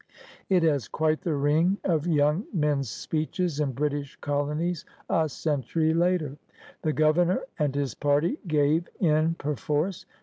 "It 0.49 0.63
has 0.63 0.87
quite 0.87 1.21
the 1.21 1.35
ring 1.35 1.77
of 1.83 2.07
young 2.07 2.45
men's 2.51 2.89
speeches 2.89 3.59
in 3.59 3.73
British 3.73 4.15
colonies 4.19 4.83
a 5.07 5.29
century 5.29 5.93
later! 5.93 6.39
The 6.81 6.91
Governor 6.93 7.41
and 7.59 7.75
his 7.75 7.93
party 7.93 8.39
gave 8.47 8.87
in 8.99 9.35
perforce. 9.35 10.07